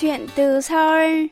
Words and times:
chuyện 0.00 0.26
từ 0.34 0.60
Seoul. 0.60 1.26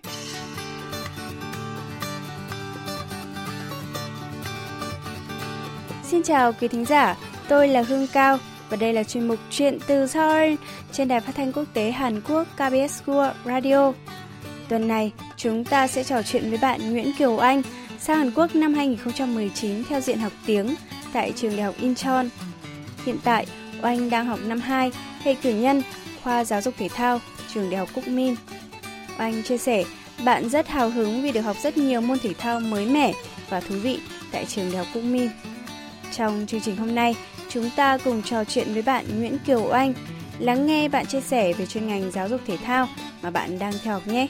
Xin 6.04 6.22
chào 6.22 6.52
quý 6.52 6.68
thính 6.68 6.84
giả, 6.84 7.16
tôi 7.48 7.68
là 7.68 7.82
Hương 7.82 8.06
Cao 8.12 8.38
và 8.70 8.76
đây 8.76 8.92
là 8.92 9.02
chuyên 9.02 9.28
mục 9.28 9.38
Chuyện 9.50 9.78
từ 9.86 10.06
Seoul 10.06 10.54
trên 10.92 11.08
đài 11.08 11.20
phát 11.20 11.32
thanh 11.36 11.52
quốc 11.52 11.64
tế 11.74 11.90
Hàn 11.90 12.20
Quốc 12.20 12.46
KBS 12.54 13.02
World 13.06 13.32
Radio. 13.44 13.92
Tuần 14.68 14.88
này, 14.88 15.12
chúng 15.36 15.64
ta 15.64 15.86
sẽ 15.86 16.04
trò 16.04 16.22
chuyện 16.22 16.48
với 16.48 16.58
bạn 16.58 16.92
Nguyễn 16.92 17.12
Kiều 17.18 17.38
Anh 17.38 17.62
sang 18.00 18.18
Hàn 18.18 18.30
Quốc 18.30 18.54
năm 18.54 18.74
2019 18.74 19.84
theo 19.84 20.00
diện 20.00 20.18
học 20.18 20.32
tiếng 20.46 20.74
tại 21.12 21.32
trường 21.36 21.56
đại 21.56 21.62
học 21.62 21.74
Incheon. 21.80 22.24
Hiện 23.04 23.16
tại, 23.24 23.46
Oanh 23.82 24.10
đang 24.10 24.26
học 24.26 24.38
năm 24.46 24.60
2 24.60 24.92
hệ 25.22 25.34
cử 25.34 25.50
nhân 25.50 25.82
khoa 26.22 26.44
giáo 26.44 26.60
dục 26.60 26.74
thể 26.78 26.88
thao 26.88 27.20
trường 27.56 27.70
đại 27.70 27.78
học 27.78 27.88
Cúc 27.94 28.08
Min. 28.08 28.34
Oanh 29.18 29.42
chia 29.42 29.58
sẻ, 29.58 29.84
bạn 30.24 30.48
rất 30.48 30.68
hào 30.68 30.90
hứng 30.90 31.22
vì 31.22 31.32
được 31.32 31.40
học 31.40 31.56
rất 31.62 31.76
nhiều 31.76 32.00
môn 32.00 32.18
thể 32.18 32.34
thao 32.34 32.60
mới 32.60 32.86
mẻ 32.86 33.12
và 33.48 33.60
thú 33.60 33.74
vị 33.82 33.98
tại 34.32 34.44
trường 34.44 34.72
đại 34.72 34.78
học 34.78 34.86
Cúc 34.94 35.02
Min. 35.04 35.28
Trong 36.12 36.46
chương 36.48 36.60
trình 36.60 36.76
hôm 36.76 36.94
nay, 36.94 37.14
chúng 37.48 37.70
ta 37.76 37.98
cùng 37.98 38.22
trò 38.22 38.44
chuyện 38.44 38.72
với 38.72 38.82
bạn 38.82 39.04
Nguyễn 39.18 39.38
Kiều 39.46 39.68
Oanh, 39.70 39.94
lắng 40.38 40.66
nghe 40.66 40.88
bạn 40.88 41.06
chia 41.06 41.20
sẻ 41.20 41.52
về 41.52 41.66
chuyên 41.66 41.88
ngành 41.88 42.10
giáo 42.10 42.28
dục 42.28 42.40
thể 42.46 42.56
thao 42.56 42.88
mà 43.22 43.30
bạn 43.30 43.58
đang 43.58 43.72
theo 43.84 43.94
học 43.94 44.06
nhé. 44.06 44.26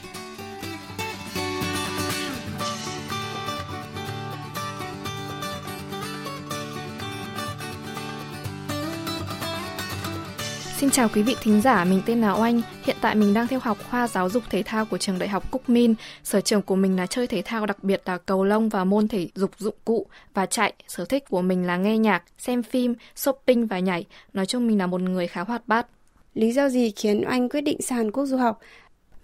Xin 10.78 10.90
chào 10.90 11.08
quý 11.14 11.22
vị 11.22 11.36
thính 11.40 11.60
giả, 11.60 11.84
mình 11.84 12.02
tên 12.06 12.20
là 12.20 12.32
Oanh. 12.32 12.62
Hiện 12.84 12.96
tại 13.00 13.14
mình 13.14 13.34
đang 13.34 13.46
theo 13.46 13.60
học 13.62 13.78
khoa 13.91 14.08
giáo 14.08 14.28
dục 14.28 14.42
thể 14.50 14.62
thao 14.62 14.84
của 14.84 14.98
trường 14.98 15.18
đại 15.18 15.28
học 15.28 15.50
Cúc 15.50 15.68
Min. 15.68 15.94
Sở 16.24 16.41
trường 16.41 16.62
của 16.62 16.77
mình 16.77 16.96
là 16.96 17.06
chơi 17.06 17.27
thể 17.27 17.42
thao, 17.44 17.66
đặc 17.66 17.84
biệt 17.84 18.02
là 18.05 18.18
cầu 18.18 18.44
lông 18.44 18.68
và 18.68 18.84
môn 18.84 19.08
thể 19.08 19.28
dục 19.34 19.50
dụng 19.58 19.74
cụ 19.84 20.06
và 20.34 20.46
chạy. 20.46 20.72
Sở 20.88 21.05
thích 21.05 21.24
của 21.28 21.42
mình 21.42 21.66
là 21.66 21.77
nghe 21.77 21.98
nhạc, 21.98 22.22
xem 22.38 22.62
phim, 22.62 22.94
shopping 23.14 23.66
và 23.66 23.78
nhảy. 23.78 24.05
Nói 24.33 24.46
chung 24.46 24.66
mình 24.66 24.78
là 24.78 24.86
một 24.86 25.00
người 25.00 25.27
khá 25.27 25.44
hoạt 25.44 25.68
bát. 25.68 25.86
Lý 26.34 26.52
do 26.52 26.68
gì 26.68 26.92
khiến 26.96 27.24
Oanh 27.28 27.48
quyết 27.48 27.61
định 27.61 27.83
sang 27.83 27.98
Hàn 27.98 28.11
Quốc 28.11 28.27
du 28.27 28.36
học? 28.36 28.61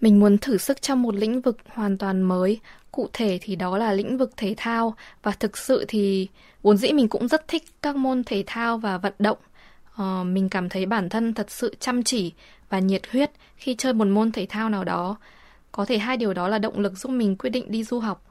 Mình 0.01 0.19
muốn 0.19 0.37
thử 0.37 0.57
sức 0.57 0.81
trong 0.81 1.01
một 1.01 1.15
lĩnh 1.15 1.41
vực 1.41 1.57
hoàn 1.67 1.97
toàn 1.97 2.21
mới. 2.21 2.59
Cụ 2.91 3.07
thể 3.13 3.39
thì 3.41 3.55
đó 3.55 3.77
là 3.77 3.93
lĩnh 3.93 4.17
vực 4.17 4.31
thể 4.37 4.53
thao 4.57 4.95
và 5.23 5.31
thực 5.31 5.57
sự 5.57 5.85
thì 5.87 6.27
vốn 6.61 6.77
dĩ 6.77 6.93
mình 6.93 7.07
cũng 7.07 7.27
rất 7.27 7.47
thích 7.47 7.63
các 7.81 7.95
môn 7.95 8.23
thể 8.23 8.43
thao 8.47 8.77
và 8.77 8.97
vận 8.97 9.13
động 9.19 9.37
uh, 10.01 10.25
mình 10.25 10.49
cảm 10.49 10.69
thấy 10.69 10.85
bản 10.85 11.09
thân 11.09 11.33
thật 11.33 11.51
sự 11.51 11.75
chăm 11.79 12.03
chỉ 12.03 12.33
và 12.69 12.79
nhiệt 12.79 13.01
huyết 13.11 13.31
khi 13.55 13.75
chơi 13.75 13.93
một 13.93 14.07
môn 14.07 14.31
thể 14.31 14.45
thao 14.45 14.69
nào 14.69 14.83
đó. 14.83 15.17
Có 15.71 15.85
thể 15.85 15.97
hai 15.97 16.17
điều 16.17 16.33
đó 16.33 16.47
là 16.47 16.59
động 16.59 16.79
lực 16.79 16.97
giúp 16.97 17.09
mình 17.09 17.35
quyết 17.35 17.49
định 17.49 17.71
đi 17.71 17.83
du 17.83 17.99
học. 17.99 18.23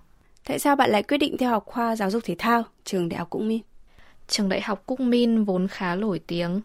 Tại 0.44 0.58
sao 0.58 0.76
bạn 0.76 0.90
lại 0.90 1.02
quyết 1.02 1.18
định 1.18 1.36
theo 1.38 1.50
học 1.50 1.64
khoa 1.66 1.96
giáo 1.96 2.10
dục 2.10 2.22
thể 2.24 2.36
thao 2.38 2.64
trường 2.84 3.08
Đại 3.08 3.18
học 3.18 3.30
Cúc 3.30 3.42
Min? 3.42 3.60
Trường 4.28 4.48
Đại 4.48 4.60
học 4.60 4.82
Cúc 4.86 5.00
Min 5.00 5.44
vốn 5.44 5.68
khá 5.68 5.94
nổi 5.94 6.20
tiếng 6.26 6.60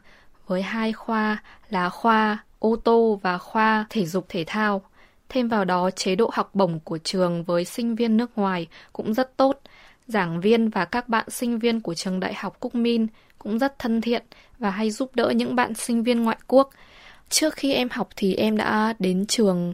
với 0.48 0.62
hai 0.62 0.94
khoa 0.94 1.44
là 1.70 1.90
khoa 1.90 2.44
ô 2.60 2.76
tô 2.76 3.20
và 3.24 3.38
khoa 3.38 3.86
thể 3.90 4.06
dục 4.06 4.26
thể 4.30 4.44
thao. 4.48 4.82
Thêm 5.30 5.48
vào 5.48 5.66
đó, 5.66 5.92
chế 5.92 6.16
độ 6.16 6.30
học 6.34 6.56
bổng 6.56 6.80
của 6.80 6.98
trường 6.98 7.44
với 7.44 7.66
sinh 7.66 7.96
viên 7.96 8.18
nước 8.18 8.38
ngoài 8.38 8.68
cũng 8.94 9.14
rất 9.14 9.38
tốt. 9.38 9.62
Giảng 10.08 10.42
viên 10.42 10.70
và 10.70 10.86
các 10.86 11.10
bạn 11.10 11.30
sinh 11.30 11.60
viên 11.60 11.82
của 11.82 11.94
trường 11.94 12.20
Đại 12.20 12.34
học 12.34 12.60
Cúc 12.60 12.76
Min 12.76 13.08
cũng 13.48 13.60
rất 13.60 13.80
thân 13.80 14.02
thiện 14.02 14.24
và 14.60 14.70
hay 14.70 14.92
giúp 14.92 15.16
đỡ 15.16 15.30
những 15.36 15.56
bạn 15.56 15.74
sinh 15.74 16.04
viên 16.04 16.24
ngoại 16.24 16.38
quốc. 16.48 16.70
Trước 17.30 17.56
khi 17.56 17.74
em 17.74 17.90
học 17.92 18.10
thì 18.16 18.36
em 18.36 18.58
đã 18.58 18.94
đến 19.00 19.26
trường 19.26 19.74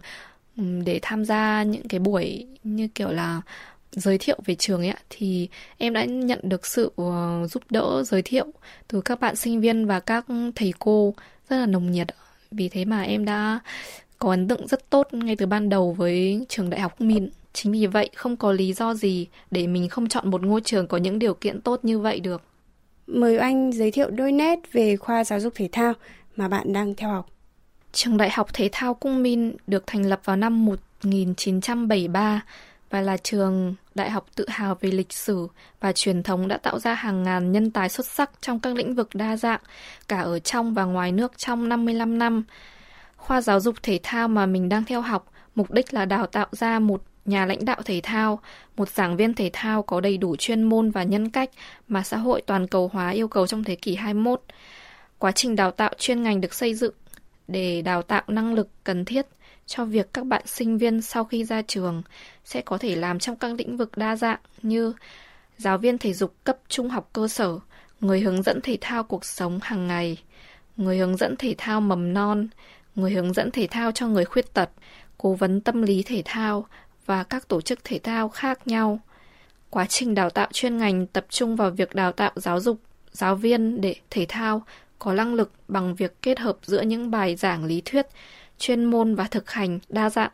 để 0.86 1.00
tham 1.02 1.26
gia 1.26 1.64
những 1.64 1.88
cái 1.88 2.00
buổi 2.00 2.47
như 2.64 2.88
kiểu 2.96 3.12
là 3.12 3.42
giới 3.92 4.18
thiệu 4.18 4.40
về 4.46 4.56
trường 4.56 4.81
ấy 4.81 4.94
thì 5.09 5.50
em 5.78 5.94
đã 5.94 6.06
nhận 6.06 6.40
được 6.44 6.66
sự 6.66 6.92
ờ, 6.96 7.47
giúp 7.47 7.64
đỡ, 7.70 8.03
giới 8.06 8.22
thiệu 8.22 8.46
từ 8.88 9.02
các 9.02 9.20
bạn 9.20 9.36
sinh 9.36 9.62
viên 9.62 9.86
và 9.86 10.00
các 10.00 10.26
thầy 10.56 10.74
cô 10.80 11.14
rất 11.50 11.58
là 11.58 11.66
nồng 11.66 11.92
nhiệt 11.92 12.08
vì 12.52 12.70
thế 12.70 12.86
mà 12.86 13.02
em 13.02 13.26
đã 13.26 13.59
có 14.20 14.30
ấn 14.30 14.47
tượng 14.47 14.68
rất 14.68 14.90
tốt 14.90 15.14
ngay 15.14 15.36
từ 15.36 15.46
ban 15.46 15.70
đầu 15.70 15.94
với 15.94 16.46
trường 16.50 16.70
đại 16.70 16.80
học 16.80 17.02
Min. 17.02 17.30
Chính 17.53 17.72
vì 17.72 17.86
vậy 17.86 18.09
không 18.16 18.38
có 18.38 18.52
lý 18.52 18.74
do 18.74 18.94
gì 18.94 19.28
để 19.52 19.68
mình 19.68 19.90
không 19.90 20.09
chọn 20.09 20.31
một 20.31 20.44
ngôi 20.44 20.62
trường 20.62 20.88
có 20.88 20.97
những 20.97 21.20
điều 21.20 21.34
kiện 21.34 21.62
tốt 21.62 21.80
như 21.84 22.00
vậy 22.00 22.20
được. 22.20 22.42
Mời 23.08 23.38
anh 23.38 23.72
giới 23.72 23.91
thiệu 23.91 24.09
đôi 24.09 24.31
nét 24.31 24.59
về 24.72 24.96
khoa 24.96 25.24
giáo 25.24 25.40
dục 25.40 25.53
thể 25.56 25.69
thao 25.72 25.94
mà 26.36 26.47
bạn 26.47 26.74
đang 26.74 26.96
theo 26.96 27.09
học. 27.09 27.30
Trường 27.91 28.18
Đại 28.18 28.30
học 28.30 28.53
Thể 28.53 28.69
thao 28.72 28.94
Cung 28.94 29.24
Min 29.24 29.56
được 29.68 29.84
thành 29.88 30.06
lập 30.06 30.22
vào 30.25 30.36
năm 30.36 30.66
1973 30.66 32.41
và 32.90 33.02
là 33.02 33.18
trường 33.18 33.75
đại 33.96 34.09
học 34.09 34.25
tự 34.36 34.46
hào 34.50 34.75
về 34.81 34.91
lịch 34.91 35.14
sử 35.14 35.47
và 35.80 35.91
truyền 35.91 36.24
thống 36.24 36.47
đã 36.47 36.58
tạo 36.58 36.80
ra 36.80 36.94
hàng 36.94 37.24
ngàn 37.24 37.52
nhân 37.52 37.72
tài 37.72 37.90
xuất 37.90 38.08
sắc 38.08 38.31
trong 38.41 38.59
các 38.59 38.75
lĩnh 38.75 38.96
vực 38.96 39.09
đa 39.14 39.38
dạng, 39.38 39.62
cả 40.08 40.22
ở 40.22 40.40
trong 40.40 40.74
và 40.74 40.84
ngoài 40.84 41.12
nước 41.12 41.38
trong 41.38 41.70
55 41.70 42.18
năm. 42.20 42.44
Khoa 43.18 43.41
giáo 43.41 43.59
dục 43.59 43.75
thể 43.84 44.00
thao 44.03 44.28
mà 44.28 44.46
mình 44.46 44.70
đang 44.70 44.84
theo 44.85 45.02
học, 45.02 45.31
mục 45.56 45.72
đích 45.72 45.94
là 45.94 46.06
đào 46.06 46.28
tạo 46.28 46.47
ra 46.52 46.80
một 46.80 47.03
nhà 47.25 47.45
lãnh 47.45 47.66
đạo 47.66 47.81
thể 47.85 48.00
thao, 48.03 48.39
một 48.78 48.89
giảng 48.89 49.17
viên 49.17 49.34
thể 49.34 49.50
thao 49.53 49.84
có 49.84 50.01
đầy 50.01 50.17
đủ 50.17 50.35
chuyên 50.35 50.63
môn 50.63 50.91
và 50.91 51.03
nhân 51.03 51.29
cách 51.29 51.50
mà 51.88 52.03
xã 52.03 52.17
hội 52.17 52.41
toàn 52.41 52.67
cầu 52.67 52.89
hóa 52.94 53.09
yêu 53.09 53.28
cầu 53.28 53.47
trong 53.47 53.63
thế 53.63 53.75
kỷ 53.75 53.95
21. 53.95 54.41
Quá 55.17 55.31
trình 55.31 55.56
đào 55.56 55.72
tạo 55.72 55.91
chuyên 55.97 56.23
ngành 56.23 56.41
được 56.41 56.53
xây 56.53 56.73
dựng 56.73 56.94
để 57.47 57.81
đào 57.81 58.01
tạo 58.01 58.23
năng 58.28 58.53
lực 58.53 58.69
cần 58.84 59.06
thiết 59.06 59.28
cho 59.66 59.85
việc 59.85 60.13
các 60.13 60.25
bạn 60.25 60.41
sinh 60.45 60.78
viên 60.78 61.01
sau 61.01 61.23
khi 61.23 61.44
ra 61.44 61.61
trường 61.61 62.03
sẽ 62.45 62.61
có 62.61 62.78
thể 62.78 62.95
làm 62.95 63.19
trong 63.19 63.35
các 63.35 63.53
lĩnh 63.57 63.78
vực 63.78 63.97
đa 63.97 64.16
dạng 64.16 64.40
như 64.61 64.94
giáo 65.57 65.78
viên 65.78 65.97
thể 65.97 66.13
dục 66.13 66.35
cấp 66.44 66.57
trung 66.67 66.90
học 66.90 67.09
cơ 67.13 67.28
sở, 67.28 67.59
người 68.00 68.19
hướng 68.19 68.44
dẫn 68.44 68.61
thể 68.61 68.78
thao 68.81 69.03
cuộc 69.03 69.25
sống 69.25 69.59
hàng 69.61 69.88
ngày, 69.88 70.17
người 70.78 70.97
hướng 70.97 71.17
dẫn 71.17 71.35
thể 71.38 71.55
thao 71.57 71.81
mầm 71.81 72.13
non, 72.13 72.47
người 72.95 73.11
hướng 73.11 73.34
dẫn 73.34 73.51
thể 73.51 73.67
thao 73.72 73.91
cho 73.91 74.07
người 74.07 74.25
khuyết 74.25 74.53
tật, 74.53 74.69
cố 75.17 75.34
vấn 75.34 75.61
tâm 75.61 75.81
lý 75.81 76.03
thể 76.03 76.22
thao 76.25 76.66
và 77.06 77.24
các 77.24 77.47
tổ 77.47 77.62
chức 77.62 77.84
thể 77.84 78.00
thao 78.00 78.30
khác 78.30 78.68
nhau. 78.68 79.00
Quá 79.69 79.86
trình 79.86 80.16
đào 80.16 80.30
tạo 80.30 80.47
chuyên 80.53 80.78
ngành 80.78 81.08
tập 81.08 81.25
trung 81.30 81.56
vào 81.56 81.72
việc 81.72 81.96
đào 81.96 82.12
tạo 82.12 82.31
giáo 82.36 82.59
dục, 82.59 82.78
giáo 83.12 83.36
viên 83.36 83.81
để 83.81 83.96
thể 84.09 84.25
thao 84.30 84.64
có 85.00 85.14
năng 85.14 85.34
lực 85.34 85.52
bằng 85.68 85.96
việc 85.96 86.22
kết 86.22 86.40
hợp 86.40 86.58
giữa 86.64 86.81
những 86.81 87.12
bài 87.12 87.36
giảng 87.36 87.66
lý 87.66 87.81
thuyết, 87.86 88.08
chuyên 88.58 88.86
môn 88.86 89.16
và 89.16 89.24
thực 89.24 89.52
hành 89.52 89.80
đa 89.90 90.09
dạng. 90.09 90.31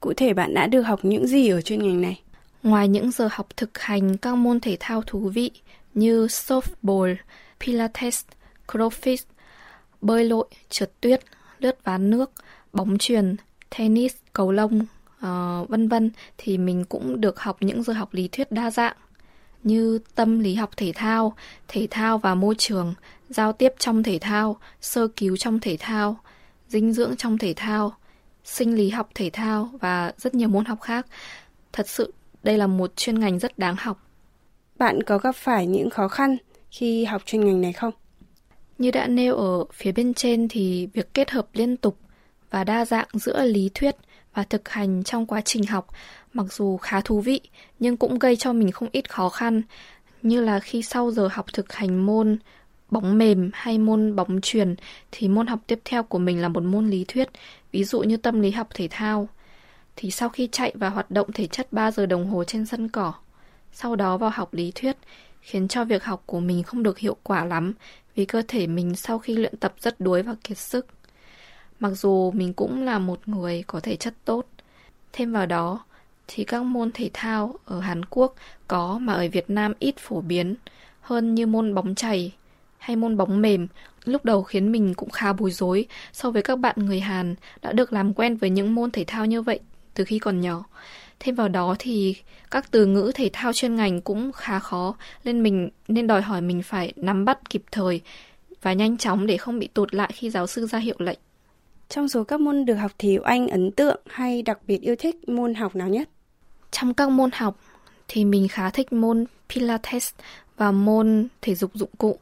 Cụ 0.00 0.12
thể 0.16 0.32
bạn 0.32 0.54
đã 0.54 0.66
được 0.66 0.82
học 0.82 1.00
những 1.02 1.26
gì 1.26 1.48
ở 1.48 1.60
chuyên 1.60 1.82
ngành 1.82 2.00
này? 2.00 2.20
Ngoài 2.62 2.88
những 2.88 3.10
giờ 3.10 3.28
học 3.32 3.48
thực 3.56 3.78
hành 3.78 4.16
các 4.16 4.34
môn 4.34 4.60
thể 4.60 4.76
thao 4.80 5.02
thú 5.02 5.28
vị 5.34 5.50
như 5.94 6.26
softball, 6.26 7.16
pilates, 7.60 8.24
crossfit, 8.66 9.18
bơi 10.00 10.24
lội, 10.24 10.46
trượt 10.68 11.00
tuyết, 11.00 11.20
lướt 11.58 11.84
ván 11.84 12.10
nước, 12.10 12.30
bóng 12.72 12.98
truyền, 12.98 13.36
tennis, 13.78 14.14
cầu 14.32 14.52
lông, 14.52 14.86
uh, 15.26 15.68
vân 15.68 15.88
vân 15.88 16.10
thì 16.38 16.58
mình 16.58 16.84
cũng 16.84 17.20
được 17.20 17.40
học 17.40 17.56
những 17.60 17.82
giờ 17.82 17.92
học 17.92 18.14
lý 18.14 18.28
thuyết 18.28 18.52
đa 18.52 18.70
dạng 18.70 18.96
như 19.62 19.98
tâm 20.14 20.40
lý 20.40 20.54
học 20.54 20.70
thể 20.76 20.92
thao, 20.94 21.34
thể 21.68 21.86
thao 21.90 22.18
và 22.18 22.34
môi 22.34 22.54
trường, 22.58 22.94
giao 23.28 23.52
tiếp 23.52 23.72
trong 23.78 24.02
thể 24.02 24.18
thao, 24.18 24.56
sơ 24.80 25.08
cứu 25.08 25.36
trong 25.36 25.60
thể 25.60 25.76
thao, 25.80 26.20
dinh 26.68 26.92
dưỡng 26.92 27.16
trong 27.16 27.38
thể 27.38 27.54
thao, 27.56 27.94
sinh 28.44 28.74
lý 28.74 28.90
học 28.90 29.08
thể 29.14 29.30
thao 29.30 29.70
và 29.80 30.12
rất 30.16 30.34
nhiều 30.34 30.48
môn 30.48 30.64
học 30.64 30.80
khác. 30.80 31.06
Thật 31.72 31.88
sự 31.88 32.12
đây 32.42 32.58
là 32.58 32.66
một 32.66 32.96
chuyên 32.96 33.20
ngành 33.20 33.38
rất 33.38 33.58
đáng 33.58 33.76
học. 33.78 34.06
Bạn 34.78 35.02
có 35.02 35.18
gặp 35.18 35.36
phải 35.36 35.66
những 35.66 35.90
khó 35.90 36.08
khăn 36.08 36.36
khi 36.70 37.04
học 37.04 37.22
chuyên 37.26 37.44
ngành 37.44 37.60
này 37.60 37.72
không? 37.72 37.94
Như 38.78 38.90
đã 38.90 39.06
nêu 39.06 39.36
ở 39.36 39.64
phía 39.72 39.92
bên 39.92 40.14
trên 40.14 40.48
thì 40.48 40.88
việc 40.92 41.14
kết 41.14 41.30
hợp 41.30 41.48
liên 41.52 41.76
tục 41.76 41.98
và 42.50 42.64
đa 42.64 42.84
dạng 42.84 43.08
giữa 43.12 43.44
lý 43.44 43.70
thuyết 43.74 43.96
và 44.34 44.44
thực 44.44 44.68
hành 44.68 45.04
trong 45.04 45.26
quá 45.26 45.40
trình 45.40 45.66
học 45.66 45.86
mặc 46.32 46.52
dù 46.52 46.76
khá 46.76 47.00
thú 47.00 47.20
vị 47.20 47.40
nhưng 47.78 47.96
cũng 47.96 48.18
gây 48.18 48.36
cho 48.36 48.52
mình 48.52 48.72
không 48.72 48.88
ít 48.92 49.10
khó 49.10 49.28
khăn 49.28 49.62
như 50.22 50.40
là 50.40 50.60
khi 50.60 50.82
sau 50.82 51.10
giờ 51.10 51.28
học 51.32 51.46
thực 51.52 51.72
hành 51.72 52.06
môn 52.06 52.38
bóng 52.90 53.18
mềm 53.18 53.50
hay 53.54 53.78
môn 53.78 54.16
bóng 54.16 54.40
truyền 54.40 54.74
thì 55.12 55.28
môn 55.28 55.46
học 55.46 55.58
tiếp 55.66 55.80
theo 55.84 56.02
của 56.02 56.18
mình 56.18 56.42
là 56.42 56.48
một 56.48 56.62
môn 56.62 56.88
lý 56.88 57.04
thuyết, 57.08 57.28
ví 57.72 57.84
dụ 57.84 58.00
như 58.00 58.16
tâm 58.16 58.40
lý 58.40 58.50
học 58.50 58.68
thể 58.74 58.88
thao. 58.90 59.28
Thì 59.96 60.10
sau 60.10 60.28
khi 60.28 60.48
chạy 60.52 60.72
và 60.74 60.88
hoạt 60.88 61.10
động 61.10 61.32
thể 61.32 61.46
chất 61.46 61.72
3 61.72 61.90
giờ 61.90 62.06
đồng 62.06 62.30
hồ 62.30 62.44
trên 62.44 62.66
sân 62.66 62.88
cỏ, 62.88 63.12
sau 63.72 63.96
đó 63.96 64.16
vào 64.16 64.30
học 64.30 64.54
lý 64.54 64.72
thuyết, 64.74 64.96
khiến 65.40 65.68
cho 65.68 65.84
việc 65.84 66.04
học 66.04 66.22
của 66.26 66.40
mình 66.40 66.62
không 66.62 66.82
được 66.82 66.98
hiệu 66.98 67.16
quả 67.22 67.44
lắm 67.44 67.72
vì 68.14 68.24
cơ 68.24 68.42
thể 68.48 68.66
mình 68.66 68.94
sau 68.96 69.18
khi 69.18 69.34
luyện 69.36 69.56
tập 69.56 69.74
rất 69.80 70.00
đuối 70.00 70.22
và 70.22 70.34
kiệt 70.44 70.58
sức. 70.58 70.86
Mặc 71.80 71.90
dù 71.90 72.30
mình 72.30 72.52
cũng 72.52 72.84
là 72.84 72.98
một 72.98 73.28
người 73.28 73.64
có 73.66 73.80
thể 73.80 73.96
chất 73.96 74.14
tốt. 74.24 74.46
Thêm 75.12 75.32
vào 75.32 75.46
đó, 75.46 75.84
thì 76.28 76.44
các 76.44 76.62
môn 76.62 76.90
thể 76.94 77.10
thao 77.12 77.54
ở 77.64 77.80
Hàn 77.80 78.04
Quốc 78.04 78.34
có 78.68 78.98
mà 78.98 79.12
ở 79.12 79.28
Việt 79.32 79.50
Nam 79.50 79.72
ít 79.78 79.94
phổ 79.98 80.20
biến 80.20 80.54
hơn 81.00 81.34
như 81.34 81.46
môn 81.46 81.74
bóng 81.74 81.94
chày, 81.94 82.32
hay 82.78 82.96
môn 82.96 83.16
bóng 83.16 83.42
mềm, 83.42 83.66
lúc 84.04 84.24
đầu 84.24 84.42
khiến 84.42 84.72
mình 84.72 84.94
cũng 84.94 85.10
khá 85.10 85.32
bối 85.32 85.50
rối 85.50 85.86
so 86.12 86.30
với 86.30 86.42
các 86.42 86.56
bạn 86.56 86.76
người 86.78 87.00
Hàn 87.00 87.34
đã 87.62 87.72
được 87.72 87.92
làm 87.92 88.14
quen 88.14 88.36
với 88.36 88.50
những 88.50 88.74
môn 88.74 88.90
thể 88.90 89.04
thao 89.06 89.26
như 89.26 89.42
vậy 89.42 89.60
từ 89.94 90.04
khi 90.04 90.18
còn 90.18 90.40
nhỏ. 90.40 90.64
Thêm 91.20 91.34
vào 91.34 91.48
đó 91.48 91.76
thì 91.78 92.16
các 92.50 92.70
từ 92.70 92.86
ngữ 92.86 93.12
thể 93.14 93.30
thao 93.32 93.52
chuyên 93.52 93.76
ngành 93.76 94.00
cũng 94.00 94.32
khá 94.32 94.58
khó, 94.58 94.96
nên 95.24 95.42
mình 95.42 95.68
nên 95.88 96.06
đòi 96.06 96.22
hỏi 96.22 96.40
mình 96.40 96.62
phải 96.62 96.92
nắm 96.96 97.24
bắt 97.24 97.50
kịp 97.50 97.62
thời 97.72 98.00
và 98.62 98.72
nhanh 98.72 98.98
chóng 98.98 99.26
để 99.26 99.36
không 99.36 99.58
bị 99.58 99.66
tụt 99.66 99.94
lại 99.94 100.10
khi 100.14 100.30
giáo 100.30 100.46
sư 100.46 100.66
ra 100.66 100.78
hiệu 100.78 100.96
lệnh. 100.98 101.18
Trong 101.88 102.08
số 102.08 102.24
các 102.24 102.40
môn 102.40 102.64
được 102.64 102.74
học 102.74 102.92
thì 102.98 103.18
anh 103.24 103.48
ấn 103.48 103.70
tượng 103.70 104.00
hay 104.06 104.42
đặc 104.42 104.58
biệt 104.66 104.80
yêu 104.80 104.96
thích 104.98 105.28
môn 105.28 105.54
học 105.54 105.76
nào 105.76 105.88
nhất? 105.88 106.08
Trong 106.70 106.94
các 106.94 107.10
môn 107.10 107.30
học 107.32 107.58
thì 108.08 108.24
mình 108.24 108.48
khá 108.48 108.70
thích 108.70 108.92
môn 108.92 109.24
Pilates 109.48 110.10
và 110.56 110.72
môn 110.72 111.28
thể 111.42 111.54
dục 111.54 111.70
dụng 111.74 111.90
cụ. 111.98 112.18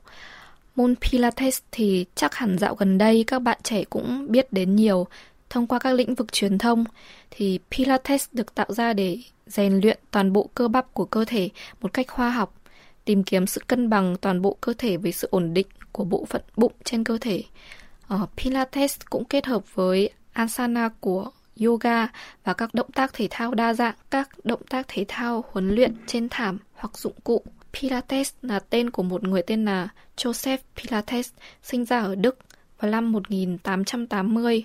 Môn 0.76 0.94
Pilates 0.96 1.58
thì 1.72 2.04
chắc 2.14 2.34
hẳn 2.34 2.58
dạo 2.58 2.74
gần 2.74 2.98
đây 2.98 3.24
các 3.26 3.38
bạn 3.38 3.58
trẻ 3.62 3.84
cũng 3.84 4.26
biết 4.30 4.52
đến 4.52 4.76
nhiều 4.76 5.06
thông 5.50 5.66
qua 5.66 5.78
các 5.78 5.92
lĩnh 5.92 6.14
vực 6.14 6.32
truyền 6.32 6.58
thông 6.58 6.84
thì 7.30 7.58
Pilates 7.70 8.28
được 8.32 8.54
tạo 8.54 8.72
ra 8.72 8.92
để 8.92 9.18
rèn 9.46 9.80
luyện 9.80 9.98
toàn 10.10 10.32
bộ 10.32 10.50
cơ 10.54 10.68
bắp 10.68 10.94
của 10.94 11.04
cơ 11.04 11.24
thể 11.24 11.48
một 11.80 11.92
cách 11.92 12.08
khoa 12.08 12.30
học, 12.30 12.54
tìm 13.04 13.24
kiếm 13.24 13.46
sự 13.46 13.60
cân 13.66 13.90
bằng 13.90 14.16
toàn 14.20 14.42
bộ 14.42 14.56
cơ 14.60 14.74
thể 14.78 14.96
với 14.96 15.12
sự 15.12 15.28
ổn 15.30 15.54
định 15.54 15.66
của 15.92 16.04
bộ 16.04 16.24
phận 16.24 16.42
bụng 16.56 16.72
trên 16.84 17.04
cơ 17.04 17.18
thể. 17.20 17.42
Ờ, 18.08 18.26
Pilates 18.36 18.96
cũng 19.10 19.24
kết 19.24 19.46
hợp 19.46 19.74
với 19.74 20.10
asana 20.32 20.88
của 21.00 21.30
yoga 21.64 22.08
và 22.44 22.52
các 22.52 22.74
động 22.74 22.92
tác 22.92 23.12
thể 23.12 23.28
thao 23.30 23.54
đa 23.54 23.74
dạng, 23.74 23.94
các 24.10 24.28
động 24.44 24.62
tác 24.68 24.86
thể 24.88 25.04
thao 25.08 25.44
huấn 25.52 25.74
luyện 25.74 25.94
trên 26.06 26.28
thảm 26.28 26.58
hoặc 26.74 26.98
dụng 26.98 27.20
cụ. 27.24 27.42
Pilates 27.72 28.32
là 28.42 28.58
tên 28.58 28.90
của 28.90 29.02
một 29.02 29.24
người 29.24 29.42
tên 29.42 29.64
là 29.64 29.88
Joseph 30.16 30.58
Pilates, 30.76 31.30
sinh 31.62 31.84
ra 31.84 32.00
ở 32.00 32.14
Đức 32.14 32.38
vào 32.80 32.90
năm 32.90 33.12
1880. 33.12 34.64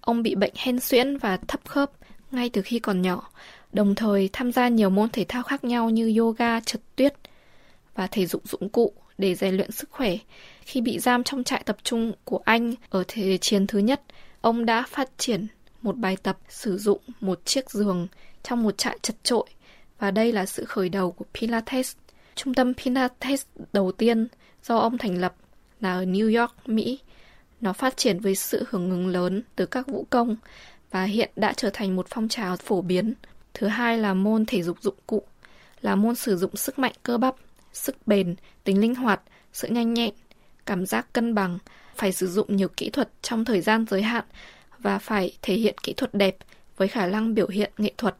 Ông 0.00 0.22
bị 0.22 0.34
bệnh 0.34 0.54
hen 0.56 0.80
suyễn 0.80 1.18
và 1.18 1.36
thấp 1.36 1.60
khớp 1.64 1.90
ngay 2.30 2.50
từ 2.50 2.62
khi 2.62 2.78
còn 2.78 3.02
nhỏ, 3.02 3.30
đồng 3.72 3.94
thời 3.94 4.30
tham 4.32 4.52
gia 4.52 4.68
nhiều 4.68 4.90
môn 4.90 5.10
thể 5.10 5.24
thao 5.28 5.42
khác 5.42 5.64
nhau 5.64 5.90
như 5.90 6.16
yoga, 6.18 6.60
trượt 6.60 6.80
tuyết 6.96 7.14
và 7.94 8.06
thể 8.06 8.26
dục 8.26 8.48
dụng 8.48 8.68
cụ 8.68 8.92
để 9.18 9.34
rèn 9.34 9.56
luyện 9.56 9.70
sức 9.70 9.90
khỏe. 9.90 10.16
Khi 10.66 10.80
bị 10.80 10.98
giam 10.98 11.24
trong 11.24 11.44
trại 11.44 11.62
tập 11.66 11.76
trung 11.82 12.12
của 12.24 12.40
Anh 12.44 12.74
ở 12.90 13.04
Thế 13.08 13.38
chiến 13.38 13.66
thứ 13.66 13.78
nhất, 13.78 14.02
ông 14.40 14.66
đã 14.66 14.84
phát 14.88 15.10
triển 15.18 15.46
một 15.82 15.96
bài 15.96 16.16
tập 16.22 16.38
sử 16.48 16.78
dụng 16.78 17.00
một 17.20 17.40
chiếc 17.44 17.70
giường 17.70 18.08
trong 18.42 18.62
một 18.62 18.78
trại 18.78 18.98
chật 19.02 19.16
trội 19.22 19.46
và 19.98 20.10
đây 20.10 20.32
là 20.32 20.46
sự 20.46 20.64
khởi 20.64 20.88
đầu 20.88 21.12
của 21.12 21.24
Pilates. 21.34 21.96
Trung 22.34 22.54
tâm 22.54 22.74
Pilates 22.74 23.46
đầu 23.72 23.92
tiên 23.92 24.28
do 24.62 24.78
ông 24.78 24.98
thành 24.98 25.18
lập 25.18 25.34
là 25.80 25.92
ở 25.92 26.04
New 26.04 26.40
York, 26.40 26.68
Mỹ. 26.68 26.98
Nó 27.60 27.72
phát 27.72 27.96
triển 27.96 28.20
với 28.20 28.34
sự 28.34 28.64
hưởng 28.70 28.90
ứng 28.90 29.06
lớn 29.06 29.42
từ 29.56 29.66
các 29.66 29.86
vũ 29.86 30.06
công 30.10 30.36
và 30.90 31.04
hiện 31.04 31.30
đã 31.36 31.52
trở 31.56 31.70
thành 31.72 31.96
một 31.96 32.06
phong 32.10 32.28
trào 32.28 32.56
phổ 32.56 32.80
biến. 32.80 33.14
Thứ 33.54 33.66
hai 33.66 33.98
là 33.98 34.14
môn 34.14 34.46
thể 34.46 34.62
dục 34.62 34.82
dụng 34.82 34.96
cụ, 35.06 35.22
là 35.80 35.94
môn 35.94 36.14
sử 36.14 36.36
dụng 36.36 36.56
sức 36.56 36.78
mạnh 36.78 36.92
cơ 37.02 37.18
bắp, 37.18 37.34
sức 37.72 37.96
bền, 38.06 38.34
tính 38.64 38.80
linh 38.80 38.94
hoạt, 38.94 39.20
sự 39.52 39.68
nhanh 39.68 39.94
nhẹn, 39.94 40.14
cảm 40.66 40.86
giác 40.86 41.12
cân 41.12 41.34
bằng, 41.34 41.58
phải 41.96 42.12
sử 42.12 42.26
dụng 42.26 42.56
nhiều 42.56 42.68
kỹ 42.68 42.90
thuật 42.90 43.08
trong 43.22 43.44
thời 43.44 43.60
gian 43.60 43.84
giới 43.90 44.02
hạn 44.02 44.24
và 44.78 44.98
phải 44.98 45.32
thể 45.42 45.54
hiện 45.54 45.74
kỹ 45.82 45.92
thuật 45.92 46.14
đẹp 46.14 46.36
với 46.76 46.88
khả 46.88 47.06
năng 47.06 47.34
biểu 47.34 47.48
hiện 47.48 47.72
nghệ 47.78 47.92
thuật. 47.98 48.16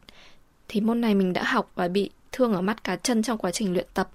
Thì 0.67 0.81
môn 0.81 1.01
này 1.01 1.15
mình 1.15 1.33
đã 1.33 1.43
học 1.43 1.71
và 1.75 1.87
bị 1.87 2.09
thương 2.31 2.53
ở 2.53 2.61
mắt 2.61 2.83
cá 2.83 2.95
chân 2.95 3.23
trong 3.23 3.37
quá 3.37 3.51
trình 3.51 3.73
luyện 3.73 3.87
tập. 3.93 4.09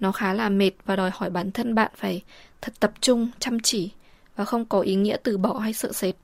Nó 0.00 0.12
khá 0.12 0.32
là 0.32 0.48
mệt 0.48 0.70
và 0.84 0.96
đòi 0.96 1.10
hỏi 1.14 1.30
bản 1.30 1.52
thân 1.52 1.74
bạn 1.74 1.90
phải 1.96 2.22
thật 2.60 2.72
tập 2.80 2.92
trung, 3.00 3.28
chăm 3.38 3.60
chỉ 3.60 3.90
và 4.36 4.44
không 4.44 4.64
có 4.64 4.80
ý 4.80 4.94
nghĩa 4.94 5.16
từ 5.22 5.38
bỏ 5.38 5.58
hay 5.58 5.72
sợ 5.72 5.92
sệt. 5.92 6.14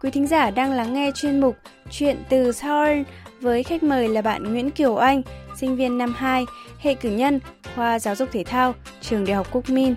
Quý 0.00 0.10
thính 0.10 0.26
giả 0.26 0.50
đang 0.50 0.72
lắng 0.72 0.94
nghe 0.94 1.10
chuyên 1.14 1.40
mục 1.40 1.56
Chuyện 1.90 2.22
từ 2.28 2.52
Seoul 2.52 3.02
với 3.42 3.62
khách 3.62 3.82
mời 3.82 4.08
là 4.08 4.22
bạn 4.22 4.42
Nguyễn 4.42 4.70
Kiều 4.70 4.96
Anh, 4.96 5.22
sinh 5.56 5.76
viên 5.76 5.98
năm 5.98 6.14
2, 6.16 6.46
hệ 6.78 6.94
cử 6.94 7.10
nhân, 7.10 7.40
khoa 7.74 7.98
giáo 7.98 8.14
dục 8.14 8.28
thể 8.32 8.44
thao, 8.44 8.74
trường 9.00 9.24
Đại 9.24 9.36
học 9.36 9.48
Quốc 9.52 9.70
Min. 9.70 9.94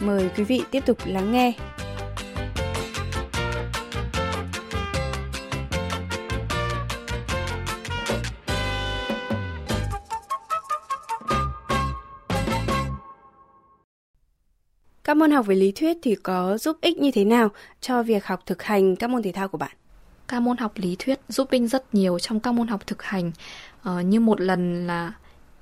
Mời 0.00 0.30
quý 0.36 0.44
vị 0.44 0.62
tiếp 0.70 0.86
tục 0.86 0.98
lắng 1.06 1.32
nghe. 1.32 1.52
Các 15.04 15.16
môn 15.16 15.30
học 15.30 15.46
về 15.46 15.54
lý 15.54 15.72
thuyết 15.72 15.96
thì 16.02 16.14
có 16.14 16.58
giúp 16.58 16.76
ích 16.80 16.98
như 16.98 17.10
thế 17.10 17.24
nào 17.24 17.48
cho 17.80 18.02
việc 18.02 18.26
học 18.26 18.40
thực 18.46 18.62
hành 18.62 18.96
các 18.96 19.10
môn 19.10 19.22
thể 19.22 19.32
thao 19.32 19.48
của 19.48 19.58
bạn? 19.58 19.70
Các 20.28 20.40
môn 20.40 20.56
học 20.56 20.72
lý 20.74 20.96
thuyết 20.98 21.20
giúp 21.28 21.50
Binh 21.50 21.68
rất 21.68 21.94
nhiều 21.94 22.18
trong 22.18 22.40
các 22.40 22.52
môn 22.52 22.68
học 22.68 22.86
thực 22.86 23.02
hành. 23.02 23.32
Ờ, 23.82 24.00
như 24.00 24.20
một 24.20 24.40
lần 24.40 24.86
là 24.86 25.12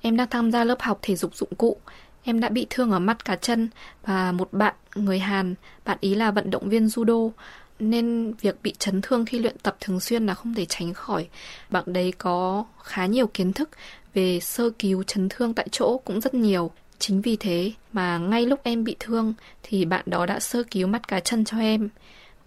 em 0.01 0.17
đang 0.17 0.29
tham 0.29 0.51
gia 0.51 0.63
lớp 0.63 0.81
học 0.81 0.99
thể 1.01 1.15
dục 1.15 1.35
dụng 1.35 1.55
cụ, 1.57 1.77
em 2.23 2.39
đã 2.39 2.49
bị 2.49 2.67
thương 2.69 2.91
ở 2.91 2.99
mắt 2.99 3.25
cá 3.25 3.35
chân 3.35 3.69
và 4.05 4.31
một 4.31 4.53
bạn 4.53 4.75
người 4.95 5.19
Hàn, 5.19 5.55
bạn 5.85 5.97
ý 6.01 6.15
là 6.15 6.31
vận 6.31 6.51
động 6.51 6.69
viên 6.69 6.85
judo 6.85 7.31
nên 7.79 8.33
việc 8.33 8.55
bị 8.63 8.73
chấn 8.79 9.01
thương 9.01 9.25
khi 9.25 9.39
luyện 9.39 9.57
tập 9.63 9.77
thường 9.79 9.99
xuyên 9.99 10.25
là 10.25 10.33
không 10.33 10.53
thể 10.53 10.65
tránh 10.65 10.93
khỏi. 10.93 11.27
Bạn 11.69 11.83
đấy 11.87 12.13
có 12.17 12.65
khá 12.83 13.05
nhiều 13.05 13.27
kiến 13.27 13.53
thức 13.53 13.69
về 14.13 14.39
sơ 14.39 14.69
cứu 14.79 15.03
chấn 15.03 15.29
thương 15.29 15.53
tại 15.53 15.67
chỗ 15.71 15.97
cũng 15.97 16.21
rất 16.21 16.33
nhiều. 16.33 16.71
Chính 16.99 17.21
vì 17.21 17.35
thế 17.35 17.71
mà 17.93 18.17
ngay 18.17 18.45
lúc 18.45 18.59
em 18.63 18.83
bị 18.83 18.95
thương 18.99 19.33
thì 19.63 19.85
bạn 19.85 20.03
đó 20.05 20.25
đã 20.25 20.39
sơ 20.39 20.63
cứu 20.71 20.87
mắt 20.87 21.07
cá 21.07 21.19
chân 21.19 21.45
cho 21.45 21.57
em. 21.57 21.89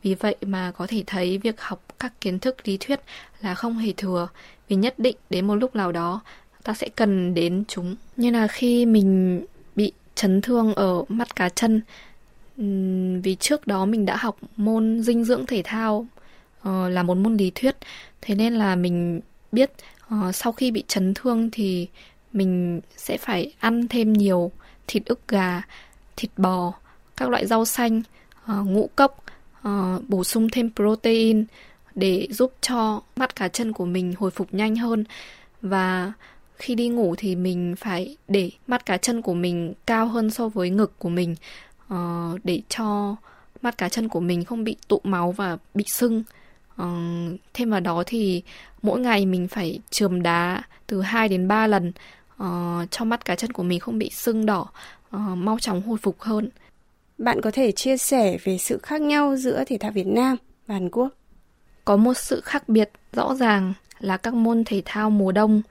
Vì 0.03 0.15
vậy 0.15 0.37
mà 0.43 0.73
có 0.77 0.87
thể 0.87 1.05
thấy 1.07 1.39
việc 1.39 1.61
học 1.61 1.83
các 1.99 2.21
kiến 2.21 2.39
thức 2.39 2.57
lý 2.69 2.77
thuyết 2.77 3.01
là 3.41 3.55
không 3.55 3.79
hề 3.79 3.93
thừa, 3.97 4.29
vì 4.69 4.77
nhất 4.77 4.99
định 4.99 5.17
đến 5.31 5.47
một 5.47 5.55
lúc 5.55 5.77
nào 5.77 5.93
đó 5.93 6.21
ta 6.65 6.75
sẽ 6.75 6.89
cần 6.97 7.35
đến 7.35 7.65
chúng. 7.69 7.97
Như 8.17 8.31
là 8.31 8.47
khi 8.47 8.87
mình 8.87 9.43
bị 9.77 9.93
chấn 10.15 10.41
thương 10.41 10.75
ở 10.75 11.05
mắt 11.09 11.37
cá 11.37 11.49
chân, 11.49 11.81
vì 13.23 13.37
trước 13.41 13.67
đó 13.67 13.87
mình 13.87 14.07
đã 14.07 14.17
học 14.17 14.37
môn 14.57 15.03
dinh 15.03 15.25
dưỡng 15.25 15.47
thể 15.47 15.63
thao 15.65 16.07
ờ, 16.63 16.89
là 16.89 17.03
một 17.03 17.17
môn 17.17 17.37
lý 17.37 17.51
thuyết, 17.55 17.77
thế 18.21 18.35
nên 18.35 18.55
là 18.55 18.77
mình 18.77 19.21
biết 19.53 19.71
ờ, 20.09 20.33
sau 20.33 20.53
khi 20.53 20.71
bị 20.71 20.85
chấn 20.89 21.15
thương 21.15 21.51
thì 21.53 21.89
mình 22.33 22.81
sẽ 22.97 23.17
phải 23.17 23.53
ăn 23.59 23.89
thêm 23.89 24.13
nhiều 24.13 24.53
thịt 24.87 25.05
ức 25.05 25.29
gà, 25.29 25.63
thịt 26.17 26.31
bò, 26.37 26.73
các 27.17 27.29
loại 27.29 27.47
rau 27.47 27.65
xanh, 27.65 28.03
ờ, 28.45 28.63
ngũ 28.63 28.91
cốc, 28.97 29.25
uh, 29.69 30.09
bổ 30.09 30.25
sung 30.25 30.49
thêm 30.53 30.71
protein 30.77 31.45
để 31.95 32.29
giúp 32.31 32.53
cho 32.61 33.01
mắt 33.17 33.37
cá 33.37 33.49
chân 33.49 33.73
của 33.73 33.87
mình 33.87 34.15
hồi 34.19 34.31
phục 34.31 34.55
nhanh 34.55 34.77
hơn 34.77 35.05
và 35.63 36.13
khi 36.57 36.75
đi 36.75 36.89
ngủ 36.89 37.15
thì 37.19 37.37
mình 37.37 37.75
phải 37.79 38.17
để 38.29 38.51
mắt 38.67 38.87
cá 38.87 38.97
chân 38.97 39.23
của 39.23 39.35
mình 39.35 39.75
cao 39.87 40.07
hơn 40.07 40.31
so 40.31 40.49
với 40.49 40.71
ngực 40.71 40.99
của 40.99 41.09
mình 41.09 41.37
uh, 41.95 42.45
để 42.45 42.63
cho 42.69 43.17
mắt 43.63 43.79
cá 43.79 43.89
chân 43.89 44.09
của 44.09 44.21
mình 44.21 44.45
không 44.45 44.65
bị 44.65 44.77
tụ 44.89 45.01
máu 45.05 45.33
và 45.33 45.59
bị 45.75 45.85
sưng. 45.87 46.23
Uh, 46.83 47.41
thêm 47.55 47.71
vào 47.71 47.81
đó 47.81 48.03
thì 48.07 48.43
mỗi 48.83 49.01
ngày 49.01 49.27
mình 49.27 49.49
phải 49.49 49.81
chườm 49.91 50.23
đá 50.23 50.63
từ 50.87 51.03
2 51.03 51.29
đến 51.29 51.49
3 51.49 51.67
lần 51.67 51.93
uh, 52.43 52.91
cho 52.91 53.05
mắt 53.05 53.25
cá 53.25 53.35
chân 53.35 53.53
của 53.53 53.63
mình 53.63 53.81
không 53.81 53.99
bị 53.99 54.11
sưng 54.11 54.47
đỏ, 54.47 54.67
uh, 55.17 55.21
mau 55.37 55.59
chóng 55.59 55.83
hồi 55.83 55.99
phục 56.03 56.21
hơn. 56.21 56.49
Bạn 57.21 57.41
có 57.41 57.51
thể 57.51 57.73
chia 57.73 57.97
sẻ 57.97 58.39
về 58.45 58.59
sự 58.59 58.79
khác 58.83 59.01
nhau 59.01 59.37
giữa 59.37 59.65
thể 59.67 59.79
thao 59.79 59.93
Việt 59.93 60.07
Nam 60.07 60.37
và 60.67 60.75
Hàn 60.75 60.91
Quốc? 60.91 61.09
Có 61.85 61.97
một 61.97 62.15
sự 62.15 62.41
khác 62.41 62.69
biệt 62.69 62.91
rõ 63.13 63.35
ràng 63.35 63.73
là 63.99 64.17
các 64.17 64.35
môn 64.35 64.65
thể 64.65 64.83
thao 64.85 65.11
mùa 65.11 65.33
đông 65.33 65.63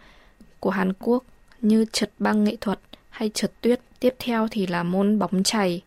của 0.60 0.70
Hàn 0.70 0.94
Quốc 0.94 1.24
như 1.62 1.86
trượt 1.92 2.12
băng 2.20 2.44
nghệ 2.44 2.56
thuật 2.62 2.80
hay 3.10 3.30
trượt 3.34 3.62
tuyết. 3.62 3.82
Tiếp 4.00 4.16
theo 4.20 4.48
thì 4.52 4.68
là 4.68 4.84
môn 4.84 5.20
bóng 5.20 5.44
chày 5.44 5.82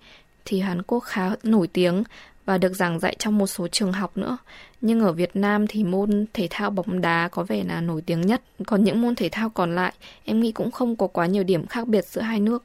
thì 0.45 0.61
Hàn 0.61 0.83
Quốc 0.83 1.01
khá 1.01 1.31
nổi 1.43 1.67
tiếng 1.67 2.05
và 2.45 2.59
được 2.59 2.75
giảng 2.77 3.01
dạy 3.01 3.17
trong 3.19 3.39
một 3.39 3.47
số 3.47 3.69
trường 3.69 3.93
học 3.93 4.17
nữa. 4.17 4.39
Nhưng 4.81 5.01
ở 5.01 5.13
Việt 5.13 5.37
Nam 5.37 5.67
thì 5.67 5.85
môn 5.85 6.27
thể 6.33 6.47
thao 6.51 6.71
bóng 6.71 7.01
đá 7.01 7.29
có 7.29 7.43
vẻ 7.43 7.65
là 7.65 7.81
nổi 7.81 8.03
tiếng 8.07 8.21
nhất. 8.21 8.43
Còn 8.67 8.85
những 8.85 9.03
môn 9.03 9.15
thể 9.15 9.29
thao 9.33 9.51
còn 9.51 9.75
lại, 9.75 9.93
em 10.25 10.41
nghĩ 10.41 10.53
cũng 10.53 10.71
không 10.71 10.97
có 10.97 11.07
quá 11.07 11.27
nhiều 11.27 11.45
điểm 11.45 11.67
khác 11.67 11.89
biệt 11.89 12.05
giữa 12.05 12.21
hai 12.21 12.41
nước. 12.41 12.65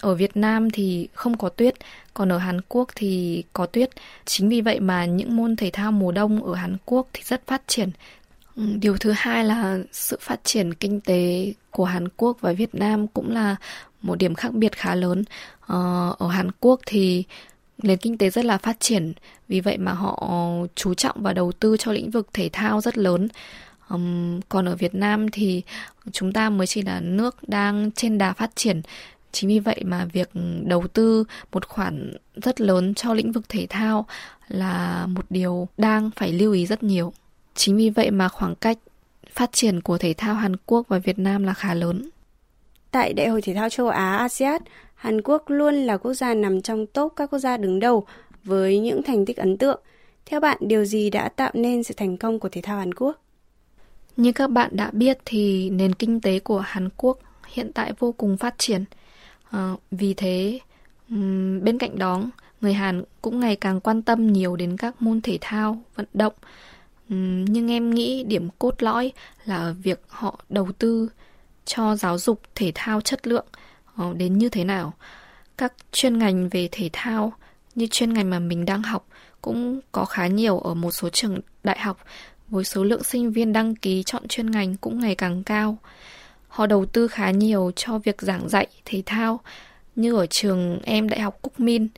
Ở 0.00 0.14
Việt 0.14 0.36
Nam 0.36 0.70
thì 0.70 1.08
không 1.14 1.38
có 1.38 1.48
tuyết, 1.48 1.74
còn 2.14 2.32
ở 2.32 2.38
Hàn 2.38 2.60
Quốc 2.68 2.88
thì 2.94 3.42
có 3.52 3.66
tuyết. 3.66 3.90
Chính 4.24 4.48
vì 4.48 4.60
vậy 4.60 4.80
mà 4.80 5.04
những 5.04 5.36
môn 5.36 5.56
thể 5.56 5.70
thao 5.70 5.92
mùa 5.92 6.12
đông 6.12 6.44
ở 6.44 6.54
Hàn 6.54 6.76
Quốc 6.84 7.06
thì 7.12 7.22
rất 7.24 7.46
phát 7.46 7.62
triển. 7.66 7.90
Điều 8.56 8.96
thứ 8.96 9.12
hai 9.16 9.44
là 9.44 9.78
sự 9.92 10.18
phát 10.20 10.40
triển 10.44 10.74
kinh 10.74 11.00
tế 11.00 11.52
của 11.70 11.84
Hàn 11.84 12.08
Quốc 12.08 12.36
và 12.40 12.52
Việt 12.52 12.74
Nam 12.74 13.06
cũng 13.06 13.30
là 13.30 13.56
một 14.02 14.18
điểm 14.18 14.34
khác 14.34 14.52
biệt 14.52 14.76
khá 14.76 14.94
lớn. 14.94 15.24
Ờ, 15.60 16.14
ở 16.18 16.28
Hàn 16.28 16.50
Quốc 16.60 16.80
thì 16.86 17.24
nền 17.82 17.98
kinh 17.98 18.18
tế 18.18 18.30
rất 18.30 18.44
là 18.44 18.58
phát 18.58 18.80
triển, 18.80 19.12
vì 19.48 19.60
vậy 19.60 19.78
mà 19.78 19.92
họ 19.92 20.32
chú 20.74 20.94
trọng 20.94 21.22
và 21.22 21.32
đầu 21.32 21.52
tư 21.52 21.76
cho 21.78 21.92
lĩnh 21.92 22.10
vực 22.10 22.28
thể 22.32 22.50
thao 22.52 22.80
rất 22.80 22.98
lớn. 22.98 23.28
Còn 24.48 24.68
ở 24.68 24.76
Việt 24.76 24.94
Nam 24.94 25.30
thì 25.30 25.62
chúng 26.12 26.32
ta 26.32 26.50
mới 26.50 26.66
chỉ 26.66 26.82
là 26.82 27.00
nước 27.00 27.48
đang 27.48 27.90
trên 27.90 28.18
đà 28.18 28.32
phát 28.32 28.50
triển. 28.54 28.82
Chính 29.36 29.48
vì 29.48 29.58
vậy 29.58 29.82
mà 29.84 30.04
việc 30.12 30.30
đầu 30.62 30.86
tư 30.86 31.24
một 31.52 31.68
khoản 31.68 32.12
rất 32.36 32.60
lớn 32.60 32.94
cho 32.94 33.14
lĩnh 33.14 33.32
vực 33.32 33.48
thể 33.48 33.66
thao 33.70 34.06
là 34.48 35.06
một 35.06 35.24
điều 35.30 35.68
đang 35.78 36.10
phải 36.16 36.32
lưu 36.32 36.52
ý 36.52 36.66
rất 36.66 36.82
nhiều. 36.82 37.12
Chính 37.54 37.76
vì 37.76 37.90
vậy 37.90 38.10
mà 38.10 38.28
khoảng 38.28 38.54
cách 38.54 38.78
phát 39.32 39.52
triển 39.52 39.80
của 39.80 39.98
thể 39.98 40.14
thao 40.16 40.34
Hàn 40.34 40.56
Quốc 40.56 40.88
và 40.88 40.98
Việt 40.98 41.18
Nam 41.18 41.44
là 41.44 41.54
khá 41.54 41.74
lớn. 41.74 42.08
Tại 42.90 43.12
Đại 43.12 43.28
hội 43.28 43.42
Thể 43.42 43.54
thao 43.54 43.68
châu 43.68 43.88
Á 43.88 44.16
ASEAN, 44.16 44.62
Hàn 44.94 45.22
Quốc 45.22 45.44
luôn 45.46 45.74
là 45.74 45.96
quốc 45.96 46.14
gia 46.14 46.34
nằm 46.34 46.62
trong 46.62 46.86
top 46.86 47.12
các 47.16 47.30
quốc 47.30 47.38
gia 47.38 47.56
đứng 47.56 47.80
đầu 47.80 48.06
với 48.44 48.78
những 48.78 49.02
thành 49.02 49.26
tích 49.26 49.36
ấn 49.36 49.56
tượng. 49.58 49.80
Theo 50.26 50.40
bạn, 50.40 50.58
điều 50.60 50.84
gì 50.84 51.10
đã 51.10 51.28
tạo 51.28 51.50
nên 51.54 51.82
sự 51.82 51.94
thành 51.96 52.16
công 52.16 52.38
của 52.38 52.48
thể 52.48 52.60
thao 52.60 52.78
Hàn 52.78 52.94
Quốc? 52.94 53.22
Như 54.16 54.32
các 54.32 54.50
bạn 54.50 54.70
đã 54.76 54.90
biết 54.92 55.18
thì 55.24 55.70
nền 55.70 55.94
kinh 55.94 56.20
tế 56.20 56.38
của 56.38 56.58
Hàn 56.58 56.88
Quốc 56.96 57.18
hiện 57.46 57.72
tại 57.72 57.92
vô 57.98 58.12
cùng 58.12 58.36
phát 58.36 58.54
triển. 58.58 58.84
À, 59.50 59.72
vì 59.90 60.14
thế, 60.14 60.60
bên 61.62 61.78
cạnh 61.78 61.98
đó, 61.98 62.22
người 62.60 62.72
Hàn 62.72 63.04
cũng 63.22 63.40
ngày 63.40 63.56
càng 63.56 63.80
quan 63.80 64.02
tâm 64.02 64.32
nhiều 64.32 64.56
đến 64.56 64.76
các 64.76 65.02
môn 65.02 65.20
thể 65.20 65.38
thao, 65.40 65.82
vận 65.94 66.06
động. 66.14 66.34
nhưng 67.48 67.70
em 67.70 67.90
nghĩ 67.90 68.24
điểm 68.24 68.48
cốt 68.58 68.82
lõi 68.82 69.12
là 69.44 69.56
ở 69.56 69.74
việc 69.82 70.02
họ 70.08 70.40
đầu 70.48 70.72
tư 70.78 71.08
cho 71.64 71.96
giáo 71.96 72.18
dục 72.18 72.40
thể 72.54 72.72
thao 72.74 73.00
chất 73.00 73.26
lượng 73.26 73.46
ờ, 73.96 74.14
đến 74.14 74.38
như 74.38 74.48
thế 74.48 74.64
nào. 74.64 74.92
Các 75.56 75.72
chuyên 75.92 76.18
ngành 76.18 76.48
về 76.48 76.68
thể 76.72 76.90
thao 76.92 77.32
như 77.74 77.86
chuyên 77.90 78.12
ngành 78.12 78.30
mà 78.30 78.38
mình 78.38 78.64
đang 78.64 78.82
học 78.82 79.06
cũng 79.42 79.80
có 79.92 80.04
khá 80.04 80.26
nhiều 80.26 80.58
ở 80.58 80.74
một 80.74 80.90
số 80.90 81.08
trường 81.10 81.38
đại 81.64 81.78
học 81.78 81.98
với 82.48 82.64
số 82.64 82.84
lượng 82.84 83.02
sinh 83.02 83.32
viên 83.32 83.52
đăng 83.52 83.74
ký 83.74 84.02
chọn 84.02 84.28
chuyên 84.28 84.50
ngành 84.50 84.76
cũng 84.76 84.98
ngày 84.98 85.14
càng 85.14 85.44
cao. 85.44 85.78
Họ 86.56 86.66
đầu 86.66 86.86
tư 86.86 87.08
khá 87.08 87.30
nhiều 87.30 87.70
cho 87.76 87.98
việc 87.98 88.22
giảng 88.22 88.48
dạy 88.48 88.66
thể 88.84 89.02
thao 89.06 89.40
như 89.96 90.14
ở 90.16 90.26
trường 90.26 90.80
em 90.84 91.08
Đại 91.08 91.20
học 91.20 91.38
Cúc 91.42 91.60
Min 91.60 91.88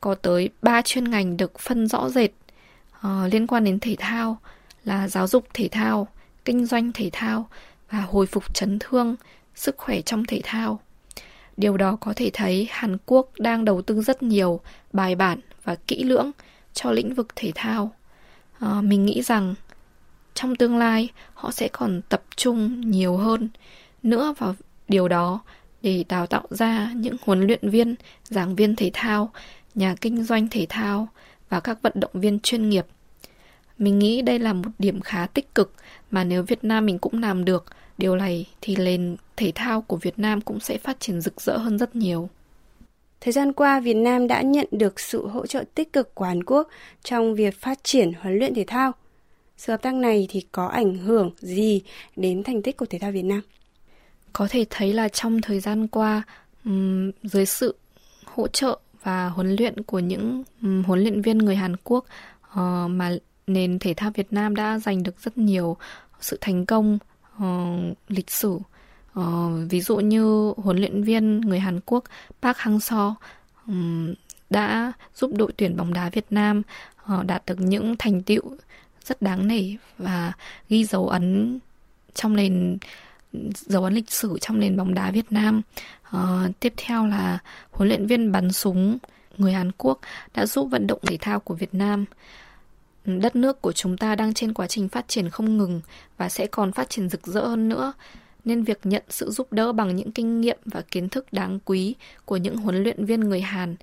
có 0.00 0.14
tới 0.14 0.48
3 0.62 0.82
chuyên 0.82 1.10
ngành 1.10 1.36
được 1.36 1.58
phân 1.58 1.86
rõ 1.86 2.08
rệt 2.08 2.30
uh, 2.98 3.32
liên 3.32 3.46
quan 3.46 3.64
đến 3.64 3.80
thể 3.80 3.96
thao 3.98 4.38
là 4.84 5.08
giáo 5.08 5.26
dục 5.26 5.46
thể 5.54 5.68
thao, 5.68 6.08
kinh 6.44 6.66
doanh 6.66 6.92
thể 6.92 7.10
thao 7.12 7.48
và 7.90 8.00
hồi 8.00 8.26
phục 8.26 8.54
chấn 8.54 8.78
thương, 8.78 9.16
sức 9.54 9.76
khỏe 9.78 10.00
trong 10.00 10.24
thể 10.24 10.40
thao. 10.44 10.80
Điều 11.56 11.76
đó 11.76 11.96
có 12.00 12.12
thể 12.16 12.30
thấy 12.32 12.68
Hàn 12.70 12.96
Quốc 13.06 13.30
đang 13.38 13.64
đầu 13.64 13.82
tư 13.82 14.02
rất 14.02 14.22
nhiều, 14.22 14.60
bài 14.92 15.14
bản 15.14 15.40
và 15.64 15.74
kỹ 15.74 16.04
lưỡng 16.04 16.30
cho 16.74 16.90
lĩnh 16.90 17.14
vực 17.14 17.28
thể 17.36 17.52
thao. 17.54 17.92
À, 18.58 18.80
mình 18.80 19.06
nghĩ 19.06 19.22
rằng 19.22 19.54
trong 20.34 20.56
tương 20.56 20.78
lai 20.78 21.08
họ 21.34 21.50
sẽ 21.50 21.68
còn 21.68 22.02
tập 22.08 22.22
trung 22.36 22.80
nhiều 22.80 23.16
hơn 23.16 23.48
nữa 24.06 24.34
vào 24.38 24.54
điều 24.88 25.08
đó 25.08 25.40
để 25.82 26.04
đào 26.08 26.26
tạo 26.26 26.42
ra 26.50 26.92
những 26.96 27.16
huấn 27.22 27.40
luyện 27.40 27.70
viên, 27.70 27.94
giảng 28.24 28.56
viên 28.56 28.76
thể 28.76 28.90
thao, 28.94 29.30
nhà 29.74 29.94
kinh 30.00 30.24
doanh 30.24 30.48
thể 30.48 30.66
thao 30.68 31.08
và 31.48 31.60
các 31.60 31.82
vận 31.82 31.92
động 31.94 32.10
viên 32.14 32.40
chuyên 32.40 32.68
nghiệp. 32.68 32.86
Mình 33.78 33.98
nghĩ 33.98 34.22
đây 34.22 34.38
là 34.38 34.52
một 34.52 34.70
điểm 34.78 35.00
khá 35.00 35.26
tích 35.26 35.54
cực 35.54 35.72
mà 36.10 36.24
nếu 36.24 36.42
Việt 36.42 36.64
Nam 36.64 36.86
mình 36.86 36.98
cũng 36.98 37.22
làm 37.22 37.44
được 37.44 37.64
điều 37.98 38.16
này 38.16 38.46
thì 38.60 38.76
nền 38.76 39.16
thể 39.36 39.52
thao 39.54 39.82
của 39.82 39.96
Việt 39.96 40.18
Nam 40.18 40.40
cũng 40.40 40.60
sẽ 40.60 40.78
phát 40.78 41.00
triển 41.00 41.20
rực 41.20 41.40
rỡ 41.40 41.56
hơn 41.56 41.78
rất 41.78 41.96
nhiều. 41.96 42.28
Thời 43.20 43.32
gian 43.32 43.52
qua, 43.52 43.80
Việt 43.80 43.94
Nam 43.94 44.26
đã 44.26 44.42
nhận 44.42 44.66
được 44.70 45.00
sự 45.00 45.26
hỗ 45.28 45.46
trợ 45.46 45.64
tích 45.74 45.92
cực 45.92 46.14
của 46.14 46.24
Hàn 46.24 46.44
Quốc 46.44 46.68
trong 47.02 47.34
việc 47.34 47.60
phát 47.60 47.78
triển 47.82 48.12
huấn 48.20 48.38
luyện 48.38 48.54
thể 48.54 48.64
thao. 48.66 48.92
Sự 49.56 49.72
hợp 49.72 49.82
tác 49.82 49.94
này 49.94 50.26
thì 50.30 50.46
có 50.52 50.66
ảnh 50.66 50.98
hưởng 50.98 51.30
gì 51.38 51.82
đến 52.16 52.42
thành 52.42 52.62
tích 52.62 52.76
của 52.76 52.86
thể 52.86 52.98
thao 52.98 53.12
Việt 53.12 53.24
Nam? 53.24 53.40
Có 54.36 54.46
thể 54.50 54.64
thấy 54.70 54.92
là 54.92 55.08
trong 55.08 55.40
thời 55.40 55.60
gian 55.60 55.88
qua, 55.88 56.22
um, 56.64 57.10
dưới 57.22 57.46
sự 57.46 57.76
hỗ 58.24 58.48
trợ 58.48 58.78
và 59.02 59.28
huấn 59.28 59.56
luyện 59.56 59.82
của 59.82 59.98
những 59.98 60.42
um, 60.62 60.82
huấn 60.82 61.00
luyện 61.00 61.22
viên 61.22 61.38
người 61.38 61.56
Hàn 61.56 61.76
Quốc 61.84 62.04
uh, 62.52 62.90
mà 62.90 63.16
nền 63.46 63.78
thể 63.78 63.94
thao 63.94 64.10
Việt 64.14 64.32
Nam 64.32 64.56
đã 64.56 64.78
giành 64.78 65.02
được 65.02 65.20
rất 65.20 65.38
nhiều 65.38 65.76
sự 66.20 66.38
thành 66.40 66.66
công 66.66 66.98
uh, 67.36 67.96
lịch 68.08 68.30
sử. 68.30 68.58
Uh, 69.20 69.24
ví 69.70 69.80
dụ 69.80 69.96
như 69.96 70.52
huấn 70.56 70.78
luyện 70.78 71.02
viên 71.02 71.40
người 71.40 71.58
Hàn 71.58 71.80
Quốc 71.86 72.04
Park 72.42 72.56
Hang-seo 72.56 73.14
um, 73.66 74.14
đã 74.50 74.92
giúp 75.14 75.30
đội 75.34 75.52
tuyển 75.56 75.76
bóng 75.76 75.92
đá 75.92 76.10
Việt 76.10 76.26
Nam 76.30 76.62
uh, 77.14 77.26
đạt 77.26 77.42
được 77.46 77.60
những 77.60 77.94
thành 77.98 78.22
tựu 78.22 78.56
rất 79.04 79.22
đáng 79.22 79.48
nể 79.48 79.74
và 79.98 80.32
ghi 80.68 80.84
dấu 80.84 81.08
ấn 81.08 81.58
trong 82.14 82.36
nền 82.36 82.78
dấu 83.54 83.84
ấn 83.84 83.94
lịch 83.94 84.10
sử 84.10 84.38
trong 84.40 84.60
nền 84.60 84.76
bóng 84.76 84.94
đá 84.94 85.10
Việt 85.10 85.32
Nam. 85.32 85.62
Uh, 86.16 86.60
tiếp 86.60 86.72
theo 86.76 87.06
là 87.06 87.38
huấn 87.70 87.88
luyện 87.88 88.06
viên 88.06 88.32
bắn 88.32 88.52
súng 88.52 88.98
người 89.38 89.52
Hàn 89.52 89.72
Quốc 89.78 90.00
đã 90.34 90.46
giúp 90.46 90.64
vận 90.64 90.86
động 90.86 91.00
thể 91.06 91.16
thao 91.20 91.40
của 91.40 91.54
Việt 91.54 91.74
Nam. 91.74 92.04
Đất 93.04 93.36
nước 93.36 93.62
của 93.62 93.72
chúng 93.72 93.96
ta 93.96 94.14
đang 94.14 94.34
trên 94.34 94.54
quá 94.54 94.66
trình 94.66 94.88
phát 94.88 95.08
triển 95.08 95.30
không 95.30 95.58
ngừng 95.58 95.80
và 96.16 96.28
sẽ 96.28 96.46
còn 96.46 96.72
phát 96.72 96.90
triển 96.90 97.08
rực 97.08 97.26
rỡ 97.26 97.46
hơn 97.46 97.68
nữa, 97.68 97.92
nên 98.44 98.62
việc 98.62 98.80
nhận 98.84 99.02
sự 99.08 99.30
giúp 99.30 99.52
đỡ 99.52 99.72
bằng 99.72 99.96
những 99.96 100.12
kinh 100.12 100.40
nghiệm 100.40 100.58
và 100.64 100.82
kiến 100.90 101.08
thức 101.08 101.32
đáng 101.32 101.58
quý 101.64 101.94
của 102.24 102.36
những 102.36 102.56
huấn 102.56 102.82
luyện 102.82 103.04
viên 103.04 103.20
người 103.20 103.40
Hàn 103.40 103.76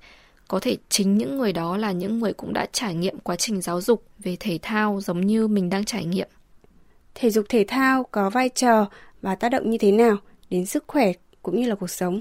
có 0.48 0.60
thể 0.60 0.76
chính 0.88 1.18
những 1.18 1.38
người 1.38 1.52
đó 1.52 1.76
là 1.76 1.92
những 1.92 2.18
người 2.18 2.32
cũng 2.32 2.52
đã 2.52 2.66
trải 2.72 2.94
nghiệm 2.94 3.18
quá 3.18 3.36
trình 3.36 3.60
giáo 3.60 3.80
dục 3.80 4.04
về 4.18 4.36
thể 4.40 4.58
thao 4.62 5.00
giống 5.00 5.20
như 5.20 5.48
mình 5.48 5.70
đang 5.70 5.84
trải 5.84 6.04
nghiệm. 6.04 6.28
Thể 7.14 7.30
dục 7.30 7.46
thể 7.48 7.64
thao 7.68 8.02
có 8.10 8.30
vai 8.30 8.48
trò 8.48 8.86
và 9.24 9.34
tác 9.34 9.48
động 9.48 9.70
như 9.70 9.78
thế 9.78 9.92
nào 9.92 10.16
đến 10.50 10.66
sức 10.66 10.84
khỏe 10.86 11.12
cũng 11.42 11.60
như 11.60 11.68
là 11.68 11.74
cuộc 11.74 11.90
sống? 11.90 12.20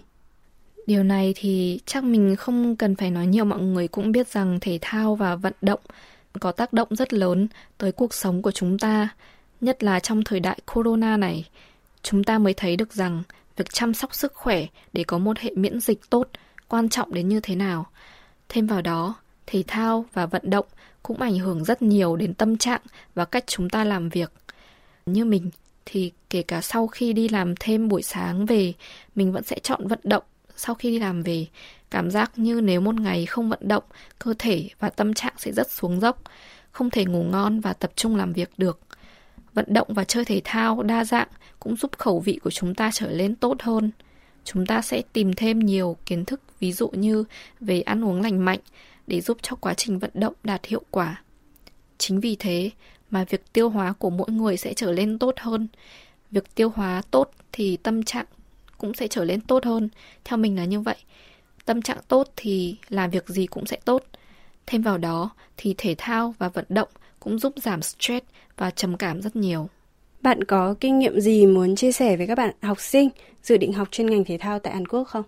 Điều 0.88 1.04
này 1.04 1.34
thì 1.36 1.80
chắc 1.86 2.04
mình 2.04 2.36
không 2.36 2.76
cần 2.76 2.96
phải 2.96 3.12
nói 3.12 3.28
nhiều 3.28 3.46
mọi 3.46 3.62
người 3.62 3.88
cũng 3.88 4.12
biết 4.12 4.28
rằng 4.28 4.60
thể 4.62 4.80
thao 4.82 5.16
và 5.16 5.36
vận 5.36 5.54
động 5.62 5.80
có 6.40 6.52
tác 6.52 6.74
động 6.74 6.88
rất 6.96 7.14
lớn 7.14 7.48
tới 7.78 7.92
cuộc 7.92 8.14
sống 8.14 8.42
của 8.42 8.52
chúng 8.52 8.80
ta, 8.80 9.10
nhất 9.62 9.84
là 9.84 10.00
trong 10.00 10.24
thời 10.24 10.40
đại 10.40 10.60
corona 10.74 11.18
này. 11.18 11.50
Chúng 12.02 12.24
ta 12.24 12.38
mới 12.38 12.54
thấy 12.54 12.76
được 12.76 12.94
rằng 12.94 13.24
việc 13.58 13.74
chăm 13.74 13.94
sóc 13.94 14.16
sức 14.16 14.34
khỏe 14.34 14.66
để 14.94 15.04
có 15.04 15.18
một 15.18 15.40
hệ 15.40 15.52
miễn 15.56 15.80
dịch 15.80 16.10
tốt 16.10 16.28
quan 16.68 16.90
trọng 16.90 17.14
đến 17.14 17.30
như 17.30 17.40
thế 17.40 17.56
nào. 17.56 17.86
Thêm 18.50 18.68
vào 18.68 18.82
đó, 18.82 19.16
thể 19.48 19.64
thao 19.68 20.06
và 20.14 20.26
vận 20.26 20.50
động 20.50 20.66
cũng 21.04 21.22
ảnh 21.22 21.40
hưởng 21.40 21.64
rất 21.64 21.82
nhiều 21.82 22.16
đến 22.16 22.34
tâm 22.34 22.58
trạng 22.58 22.82
và 23.16 23.26
cách 23.26 23.44
chúng 23.48 23.70
ta 23.70 23.84
làm 23.84 24.10
việc. 24.10 24.32
Như 25.06 25.26
mình 25.26 25.50
thì 25.86 26.12
kể 26.30 26.42
cả 26.42 26.62
sau 26.62 26.88
khi 26.88 27.14
đi 27.14 27.30
làm 27.30 27.54
thêm 27.60 27.88
buổi 27.88 28.02
sáng 28.02 28.46
về, 28.46 28.74
mình 29.16 29.32
vẫn 29.32 29.44
sẽ 29.44 29.60
chọn 29.60 29.88
vận 29.88 30.00
động 30.04 30.24
sau 30.56 30.76
khi 30.76 30.90
đi 30.92 31.00
làm 31.00 31.24
về 31.24 31.48
Cảm 31.94 32.12
giác 32.12 32.32
như 32.36 32.62
nếu 32.62 32.82
một 32.82 32.96
ngày 32.96 33.26
không 33.26 33.50
vận 33.50 33.60
động, 33.68 33.84
cơ 34.20 34.34
thể 34.40 34.70
và 34.80 34.90
tâm 34.90 35.14
trạng 35.14 35.34
sẽ 35.38 35.52
rất 35.52 35.72
xuống 35.72 36.00
dốc, 36.00 36.22
không 36.72 36.90
thể 36.90 37.06
ngủ 37.06 37.24
ngon 37.24 37.60
và 37.60 37.74
tập 37.74 37.92
trung 37.96 38.16
làm 38.16 38.34
việc 38.34 38.50
được. 38.58 38.80
Vận 39.54 39.66
động 39.68 39.88
và 39.90 40.04
chơi 40.04 40.26
thể 40.26 40.42
thao 40.44 40.84
đa 40.84 41.06
dạng 41.06 41.28
cũng 41.60 41.76
giúp 41.76 41.98
khẩu 41.98 42.20
vị 42.20 42.40
của 42.44 42.52
chúng 42.52 42.76
ta 42.76 42.90
trở 42.94 43.12
lên 43.12 43.36
tốt 43.36 43.62
hơn. 43.62 43.92
Chúng 44.44 44.66
ta 44.66 44.82
sẽ 44.82 45.02
tìm 45.14 45.34
thêm 45.34 45.60
nhiều 45.60 45.98
kiến 46.06 46.26
thức 46.26 46.42
ví 46.60 46.72
dụ 46.72 46.90
như 46.90 47.24
về 47.60 47.82
ăn 47.82 48.06
uống 48.06 48.22
lành 48.22 48.46
mạnh 48.46 48.60
để 49.08 49.22
giúp 49.22 49.38
cho 49.42 49.56
quá 49.56 49.74
trình 49.74 50.00
vận 50.00 50.12
động 50.14 50.34
đạt 50.44 50.66
hiệu 50.66 50.82
quả. 50.92 51.22
Chính 51.98 52.20
vì 52.20 52.36
thế 52.40 52.70
mà 53.14 53.26
việc 53.30 53.54
tiêu 53.54 53.70
hóa 53.70 53.94
của 54.00 54.10
mỗi 54.10 54.32
người 54.32 54.58
sẽ 54.58 54.74
trở 54.74 54.92
lên 54.92 55.20
tốt 55.20 55.36
hơn. 55.38 55.68
Việc 56.32 56.56
tiêu 56.56 56.72
hóa 56.76 57.02
tốt 57.12 57.32
thì 57.52 57.78
tâm 57.78 58.04
trạng 58.04 58.26
cũng 58.78 58.94
sẽ 58.94 59.08
trở 59.08 59.24
lên 59.24 59.42
tốt 59.42 59.66
hơn. 59.66 59.90
Theo 60.24 60.38
mình 60.38 60.56
là 60.56 60.66
như 60.66 60.80
vậy. 60.80 60.96
Tâm 61.66 61.82
trạng 61.82 61.98
tốt 62.08 62.30
thì 62.36 62.78
làm 62.90 63.10
việc 63.10 63.28
gì 63.28 63.46
cũng 63.46 63.66
sẽ 63.66 63.78
tốt. 63.86 64.04
Thêm 64.68 64.82
vào 64.82 64.98
đó 64.98 65.30
thì 65.58 65.76
thể 65.78 65.96
thao 65.98 66.36
và 66.38 66.50
vận 66.50 66.66
động 66.70 66.90
cũng 67.20 67.40
giúp 67.40 67.54
giảm 67.56 67.82
stress 67.82 68.26
và 68.58 68.72
trầm 68.72 68.98
cảm 68.98 69.22
rất 69.22 69.36
nhiều. 69.36 69.70
Bạn 70.22 70.44
có 70.44 70.76
kinh 70.80 71.00
nghiệm 71.00 71.20
gì 71.20 71.46
muốn 71.46 71.76
chia 71.76 71.92
sẻ 71.92 72.18
với 72.18 72.28
các 72.28 72.38
bạn 72.38 72.54
học 72.62 72.82
sinh 72.82 73.10
dự 73.44 73.58
định 73.58 73.74
học 73.74 73.88
chuyên 73.92 74.10
ngành 74.10 74.24
thể 74.24 74.38
thao 74.38 74.60
tại 74.60 74.74
Hàn 74.74 74.88
Quốc 74.88 75.04
không? 75.04 75.24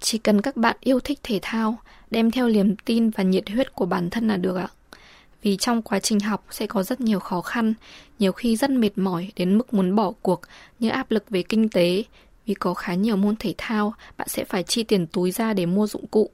Chỉ 0.00 0.18
cần 0.18 0.40
các 0.40 0.56
bạn 0.56 0.76
yêu 0.80 1.00
thích 1.00 1.18
thể 1.22 1.38
thao, 1.42 1.78
đem 2.10 2.30
theo 2.30 2.48
niềm 2.48 2.76
tin 2.84 3.10
và 3.10 3.24
nhiệt 3.24 3.50
huyết 3.50 3.74
của 3.74 3.86
bản 3.86 4.10
thân 4.10 4.28
là 4.28 4.36
được 4.36 4.56
ạ. 4.56 4.68
Vì 5.42 5.56
trong 5.56 5.82
quá 5.82 5.98
trình 5.98 6.20
học 6.20 6.44
sẽ 6.50 6.66
có 6.66 6.82
rất 6.82 7.00
nhiều 7.00 7.18
khó 7.18 7.40
khăn, 7.40 7.74
nhiều 8.18 8.32
khi 8.32 8.56
rất 8.56 8.70
mệt 8.70 8.98
mỏi 8.98 9.32
đến 9.36 9.58
mức 9.58 9.74
muốn 9.74 9.94
bỏ 9.94 10.12
cuộc 10.22 10.40
như 10.78 10.88
áp 10.88 11.10
lực 11.10 11.30
về 11.30 11.42
kinh 11.42 11.68
tế, 11.68 12.04
vì 12.46 12.54
có 12.54 12.74
khá 12.74 12.94
nhiều 12.94 13.16
môn 13.16 13.36
thể 13.36 13.54
thao, 13.58 13.94
bạn 14.16 14.28
sẽ 14.28 14.44
phải 14.44 14.62
chi 14.62 14.82
tiền 14.82 15.06
túi 15.06 15.30
ra 15.30 15.52
để 15.52 15.66
mua 15.66 15.86
dụng 15.86 16.06
cụ. 16.06 16.30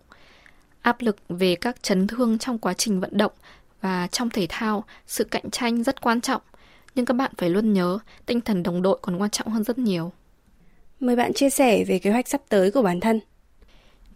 Áp 0.80 1.00
lực 1.00 1.16
về 1.28 1.54
các 1.54 1.82
chấn 1.82 2.06
thương 2.06 2.38
trong 2.38 2.58
quá 2.58 2.74
trình 2.74 3.00
vận 3.00 3.18
động 3.18 3.32
và 3.80 4.06
trong 4.06 4.30
thể 4.30 4.46
thao, 4.48 4.84
sự 5.06 5.24
cạnh 5.24 5.50
tranh 5.50 5.82
rất 5.82 6.00
quan 6.00 6.20
trọng. 6.20 6.42
Nhưng 6.94 7.04
các 7.04 7.14
bạn 7.14 7.32
phải 7.38 7.50
luôn 7.50 7.72
nhớ, 7.72 7.98
tinh 8.26 8.40
thần 8.40 8.62
đồng 8.62 8.82
đội 8.82 8.98
còn 9.02 9.20
quan 9.20 9.30
trọng 9.30 9.48
hơn 9.48 9.64
rất 9.64 9.78
nhiều. 9.78 10.12
Mời 11.00 11.16
bạn 11.16 11.32
chia 11.32 11.50
sẻ 11.50 11.84
về 11.84 11.98
kế 11.98 12.10
hoạch 12.10 12.28
sắp 12.28 12.40
tới 12.48 12.70
của 12.70 12.82
bản 12.82 13.00
thân. 13.00 13.20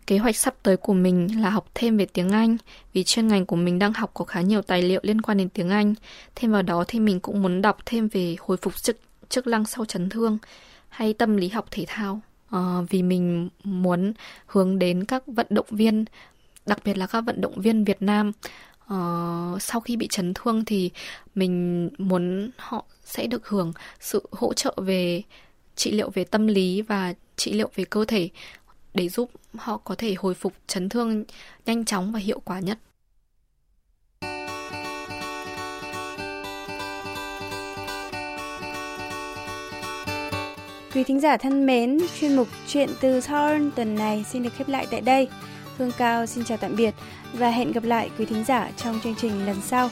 Kế 0.06 0.18
hoạch 0.18 0.36
sắp 0.36 0.54
tới 0.62 0.76
của 0.76 0.92
mình 0.92 1.42
là 1.42 1.50
học 1.50 1.66
thêm 1.74 1.96
về 1.96 2.06
tiếng 2.06 2.30
Anh, 2.30 2.56
vì 2.92 3.04
chuyên 3.04 3.28
ngành 3.28 3.46
của 3.46 3.56
mình 3.56 3.78
đang 3.78 3.92
học 3.92 4.10
có 4.14 4.24
khá 4.24 4.40
nhiều 4.40 4.62
tài 4.62 4.82
liệu 4.82 5.00
liên 5.02 5.20
quan 5.20 5.38
đến 5.38 5.48
tiếng 5.48 5.70
Anh. 5.70 5.94
Thêm 6.34 6.52
vào 6.52 6.62
đó 6.62 6.84
thì 6.88 7.00
mình 7.00 7.20
cũng 7.20 7.42
muốn 7.42 7.62
đọc 7.62 7.78
thêm 7.86 8.08
về 8.08 8.36
hồi 8.40 8.56
phục 8.56 8.82
chức, 8.82 8.96
chức 9.28 9.46
năng 9.46 9.64
sau 9.64 9.84
chấn 9.84 10.08
thương 10.08 10.38
hay 10.88 11.12
tâm 11.12 11.36
lý 11.36 11.48
học 11.48 11.66
thể 11.70 11.84
thao. 11.88 12.20
À, 12.50 12.78
vì 12.90 13.02
mình 13.02 13.48
muốn 13.64 14.12
hướng 14.46 14.78
đến 14.78 15.04
các 15.04 15.22
vận 15.26 15.46
động 15.50 15.66
viên, 15.70 16.04
đặc 16.66 16.78
biệt 16.84 16.98
là 16.98 17.06
các 17.06 17.20
vận 17.20 17.40
động 17.40 17.60
viên 17.60 17.84
Việt 17.84 18.02
Nam 18.02 18.32
uh, 18.84 19.62
sau 19.62 19.80
khi 19.80 19.96
bị 19.96 20.08
chấn 20.10 20.34
thương 20.34 20.64
thì 20.64 20.90
mình 21.34 21.88
muốn 21.98 22.50
họ 22.56 22.84
sẽ 23.04 23.26
được 23.26 23.48
hưởng 23.48 23.72
sự 24.00 24.28
hỗ 24.30 24.52
trợ 24.52 24.74
về 24.76 25.22
trị 25.76 25.90
liệu 25.90 26.10
về 26.10 26.24
tâm 26.24 26.46
lý 26.46 26.82
và 26.82 27.14
trị 27.36 27.52
liệu 27.52 27.70
về 27.74 27.84
cơ 27.84 28.04
thể 28.04 28.28
để 28.94 29.08
giúp 29.08 29.30
họ 29.54 29.76
có 29.76 29.94
thể 29.94 30.14
hồi 30.18 30.34
phục 30.34 30.52
chấn 30.66 30.88
thương 30.88 31.24
nhanh 31.66 31.84
chóng 31.84 32.12
và 32.12 32.18
hiệu 32.18 32.40
quả 32.44 32.60
nhất. 32.60 32.78
Quý 40.94 41.04
thính 41.04 41.20
giả 41.20 41.36
thân 41.36 41.66
mến, 41.66 41.98
chuyên 42.20 42.36
mục 42.36 42.48
Chuyện 42.66 42.90
từ 43.00 43.20
Thorn 43.20 43.70
tuần 43.76 43.94
này 43.94 44.24
xin 44.30 44.42
được 44.42 44.50
khép 44.56 44.68
lại 44.68 44.86
tại 44.90 45.00
đây. 45.00 45.28
Hương 45.78 45.92
Cao 45.98 46.26
xin 46.26 46.44
chào 46.44 46.58
tạm 46.58 46.76
biệt 46.76 46.94
và 47.32 47.50
hẹn 47.50 47.72
gặp 47.72 47.84
lại 47.84 48.10
quý 48.18 48.24
thính 48.24 48.44
giả 48.44 48.70
trong 48.76 49.00
chương 49.04 49.14
trình 49.20 49.46
lần 49.46 49.56
sau. 49.62 49.90